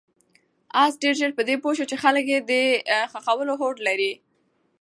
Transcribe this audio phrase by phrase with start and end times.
[0.83, 2.51] آس ډېر ژر په دې پوه شو چې خلک یې د
[3.11, 4.11] ښخولو هوډ لري.